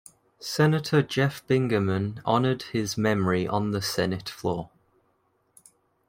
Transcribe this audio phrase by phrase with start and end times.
[0.39, 4.71] Senator Jeff Bingaman honored his memory on the Senate floor.